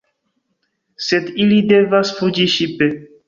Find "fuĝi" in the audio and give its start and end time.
2.21-2.49